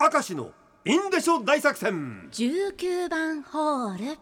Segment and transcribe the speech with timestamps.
[0.00, 0.52] 明石の
[0.84, 2.28] インデショ大作戦。
[2.30, 4.18] 19番ホール。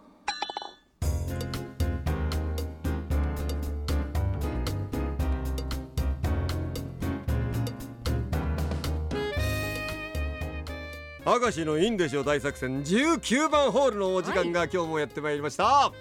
[11.27, 15.93] 明石のインデショ大作戦19番ホールのお時間が今日もやってまいりました、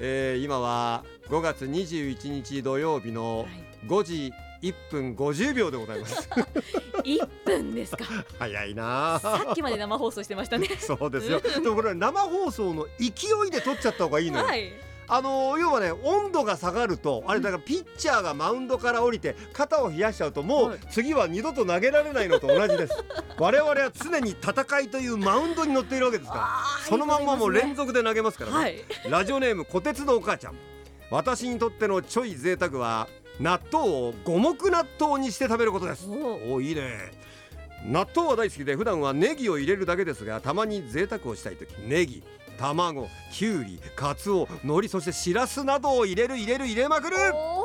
[0.00, 3.46] えー今は5月21日土曜日の
[3.86, 4.32] 5時
[4.62, 6.28] 1分50秒でございます。
[7.04, 8.04] 1分ですか。
[8.38, 9.14] 早いな。
[9.14, 10.68] あさっきまで生放送してましたね。
[10.78, 11.40] そうですよ。
[11.40, 14.70] でもこれ生放送の勢いで撮っちゃった方がいいのよ、はい。
[15.12, 20.76] あの要はね温度が下がるとあれだからピッチャーがマウンドから降りて肩を冷やしちゃうともはい。
[20.76, 22.94] う次は二度と投げられないのと同じです。
[23.38, 28.84] 我々は常に戦いというマウンドに乗っているわけですからそのまんまもう連続で投げますからね、はい。
[29.08, 30.54] ラジオネーム小鉄のお母ちゃん。
[31.10, 33.08] 私にとってのちょい贅沢は
[33.40, 36.06] 納豆を五目納豆にして食べることです。
[36.08, 37.12] おおいいね。
[37.86, 42.22] 納豆は大好きで普段はネギを入れるだけですがたまに贅沢をしたい時ネギ
[42.58, 47.16] 卵きゅうりかつお海苔そしてしらすなどを入れる入れる入れまくる。
[47.34, 47.59] お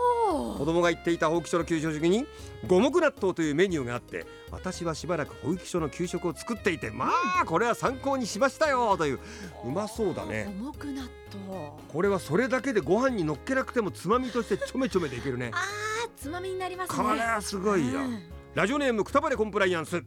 [0.58, 2.26] 子供が言っていた保育所の給食に
[2.68, 7.10] 五目納豆というメニューがあって私はしばらく保育所の給食を作っていてま
[7.42, 9.20] あこれは参考にしましたよという。
[9.66, 10.48] うまそうだね。
[10.60, 11.02] 重く納
[11.34, 11.72] 豆。
[11.92, 15.52] これはそれだけでご飯に乗っけなくてもつまみとしてちょめちょめでいけるね。
[15.54, 17.04] あーつまみになりますね。
[17.04, 18.24] これはすごいよ、うん。
[18.54, 20.04] ラジオネームくたばれコンプライアンス。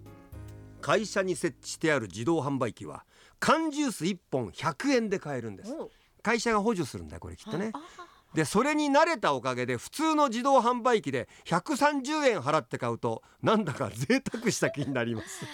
[0.80, 3.04] 会社に設置してある自動販売機は
[3.40, 5.72] 缶ジュース1本100円で買えるんです。
[5.72, 5.90] お
[6.22, 7.72] 会社が補助するんだよこれきっとね。
[7.74, 15.44] あでそれに慣れたおかげで普通の自動販売機で130円払って買うとなんだか贅沢した気になります。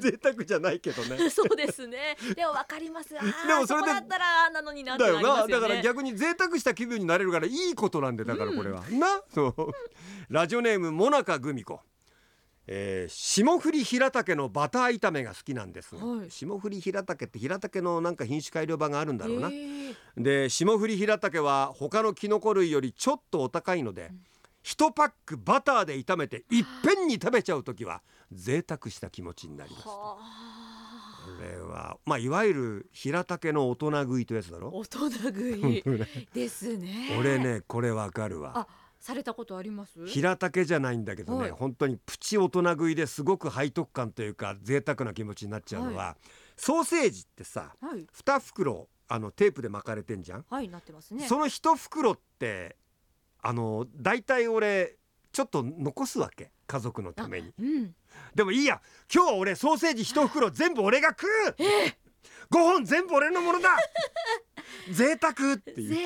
[0.00, 1.18] 贅沢じゃないけどね。
[1.30, 2.16] そうですね。
[2.34, 3.10] でもわかります。
[3.10, 3.20] で
[3.54, 5.52] もそれでこだったらなのになってだよなりますよね。
[5.54, 5.60] な。
[5.60, 9.22] だから逆に贅沢した気分になれるからいいことなんでだからこれは、な？
[9.32, 9.54] そう。
[10.30, 11.80] ラジオネームモナカグミコ
[12.70, 15.96] えー霜降り平竹のバター炒めが好きなんです。
[15.96, 16.30] が、はい。
[16.30, 19.94] 霜降り平竹って平竹のなんか品種改良版があるんだろうな、へー。
[20.16, 24.10] で霜降り平竹は他のキノコ類よりちょっとお高いので、
[24.62, 31.42] 一パックバターで炒めていっぺんに食べちゃう時は贅沢した気持ちになりますこはあ。
[31.42, 34.70] れはまあいわゆる平竹の大人食いというやつだろ？
[34.74, 35.84] 大人食い。
[36.34, 37.16] ですね。
[37.18, 37.38] 俺。
[37.38, 38.52] ねこれわかるわ。
[38.54, 38.66] あ、
[39.00, 40.06] されたことあります？
[40.06, 46.16] 平竹じゃないんだけどね、はい本当にプチ大人食いですごく背徳感というか贅沢な気持ちになっちゃうのは、
[46.56, 51.26] ソーセージってさはい2袋あのテープで巻かれてんじゃん、はいなってますね。
[51.28, 52.76] その1袋って
[53.40, 54.96] あの大体俺
[55.32, 57.94] ちょっと残すわけ家族のためにうん。
[58.34, 58.80] でもいいや
[59.14, 61.54] 今日は俺ソーセージ1袋全部俺が食う、
[62.50, 63.70] 5本全部俺のものだ
[64.92, 65.88] 贅沢っていう。
[65.88, 65.96] 贅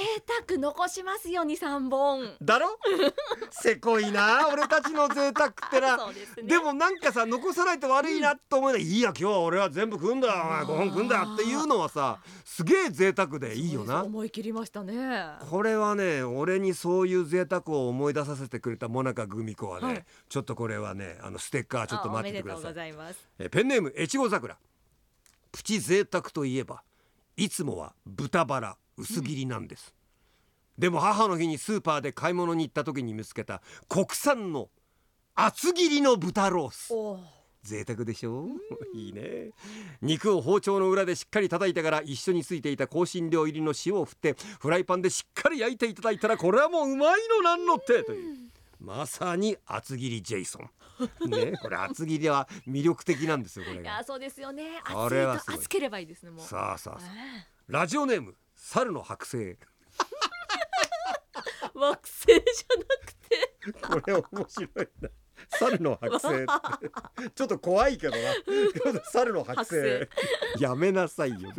[0.49, 2.35] 沢残しますよ二三本。
[2.43, 2.79] だろ？
[3.51, 4.49] せこいな。
[4.53, 6.13] 俺たちの贅沢ってな。
[6.13, 6.43] ですね。
[6.45, 10.43] でもなんかさ残さないと悪いなと思うの、いいや今日は俺は全部食うんだ。
[10.43, 15.27] お前5本食うんだっていうのはさすげえ贅沢でいいよな思い切りましたね。
[15.51, 20.05] これはね俺にそういう贅沢を思い出させてくれたモナカグミコはね、はい。
[20.29, 22.95] ちょっとこれはねあのステッカーちょっと待っててください。
[23.39, 24.57] えペンネーム越後桜。
[25.51, 26.83] プチ贅沢といえば
[27.37, 29.95] いつもは豚バラ薄切りなんです、
[30.79, 34.69] でも母の日にスーパーで買い物に行った時に見つけた国産の
[35.35, 36.93] 厚切りの豚ロース。
[37.63, 38.49] 贅沢でしょ？
[38.93, 39.51] いいね。
[40.01, 48.37] 肉を包丁の裏でしっかり叩いてから一緒についていた香辛料入りの塩を振ってフライパンでしっかり焼いていただいたらこれはもううまいのなんのってという
[48.83, 51.31] まさに厚切りジェイソン。
[51.31, 53.83] ねこれ厚切りは魅力的なんですよこれが。
[53.83, 54.83] いやそうですよね。
[54.93, 56.45] これは熱ければいいですねもう。
[56.45, 57.11] さあさあさあ。
[57.11, 59.57] あラジオネーム猿の剥製。
[59.57, 59.57] ー
[61.79, 64.03] 惑星じゃなくて。
[64.03, 65.11] これ面白いな。
[65.49, 66.47] 猿の剥製
[67.35, 69.01] ちょっと怖いけどな。
[69.13, 70.09] 猿の剥製。
[70.59, 71.53] やめなさいよ。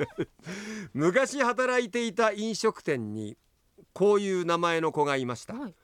[0.94, 3.38] 昔働いていた飲食店に
[3.94, 5.54] こういう名前の子がいました。
[5.54, 5.76] はい。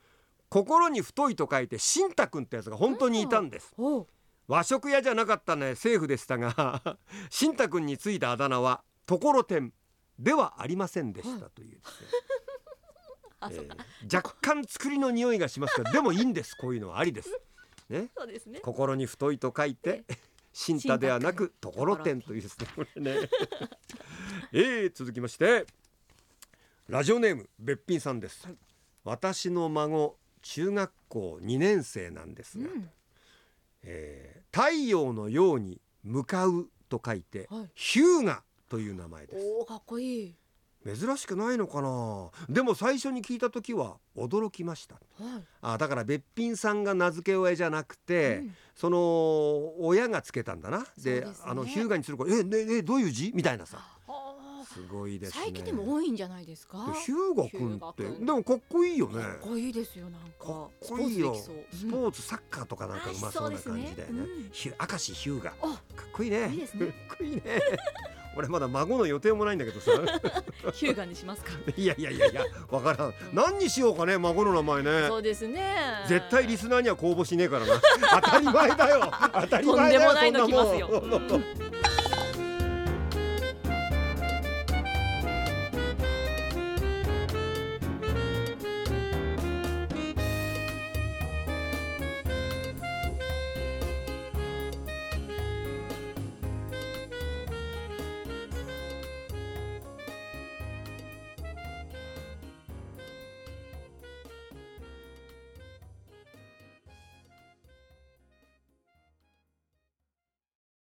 [0.50, 3.74] 心に太いと書いて新太くんってやつが本当にいたんです。
[3.78, 4.08] おう。
[4.48, 6.98] 和食屋じゃなかったね政府でしたが
[7.30, 9.72] 新太くんについたあだ名はところてん
[10.18, 11.82] ではありませんでしたというね。
[13.42, 16.58] えー若干作りの匂いがしますけどでもいいんです。
[16.58, 17.40] こういうのはありです。
[17.88, 18.10] ね、
[18.48, 18.60] ね。
[18.60, 20.04] 心に太いと書いて
[20.52, 22.68] 新太ではなくところてんというですね。
[22.76, 23.30] これね。
[24.52, 25.68] えー、続きまして
[26.88, 28.48] ラジオネームべっぴんさんです。
[29.06, 32.90] 私の孫中学校2年生なんですが、うん。
[33.84, 37.70] えー太陽のように向かうと書いて、はい。
[37.76, 39.46] ヒューガという名前です。
[39.46, 40.36] おおかっこいい。
[40.86, 42.32] 珍しくないのかな？
[42.50, 44.96] でも最初に聞いた時は驚きました。
[44.96, 45.00] は
[45.40, 45.44] い。
[45.62, 48.56] あだからべっぴんさんが名付け親じゃなくて、うん。
[48.76, 50.88] その親がつけたんだな。
[50.98, 51.28] でね。
[51.46, 53.32] あのヒューガにするからえねえどういう字？
[53.36, 53.78] みたいなさ。
[54.08, 54.19] あ
[54.74, 55.42] すごいですね。
[55.46, 56.86] 最近でも多いんじゃないですか？
[56.94, 58.04] でヒューガ君って。
[58.04, 58.26] 君。
[58.26, 59.22] でもかっこいいよね。
[59.24, 60.46] かっこいいですよなんか。
[60.46, 61.36] かっこいいよ。
[61.36, 61.50] ス
[61.90, 64.26] ポーツサッカーとかなんかうまそうな感じだよね。
[64.52, 66.50] 明石ヒューガかあっこいいね。
[66.52, 66.86] いいですね。
[66.88, 67.42] かっこいいね。
[68.38, 69.92] 俺まだ孫の予定もないんだけどさ。
[70.74, 71.52] ヒューガにしますか？
[71.76, 73.14] いやいやいやいやわからん。
[73.34, 75.08] 何にしようかね孫の名前ね。
[75.08, 75.74] そうですね。
[76.08, 77.82] 絶対リスナーには公募しねえからな。
[78.22, 79.12] 当たり前だよ。
[79.34, 81.69] 当たり前だよそんなもん来ますよ